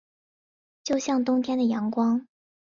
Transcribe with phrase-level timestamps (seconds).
[0.83, 2.25] 就像冬天的阳光